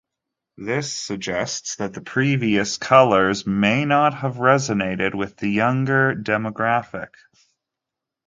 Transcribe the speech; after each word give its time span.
This 0.57 0.91
suggests 0.91 1.75
that 1.75 1.93
the 1.93 2.01
previous 2.01 2.79
colors 2.79 3.45
may 3.45 3.85
not 3.85 4.15
have 4.15 4.37
resonated 4.37 5.13
with 5.13 5.37
the 5.37 5.47
younger 5.49 6.15
demographic. 6.15 7.09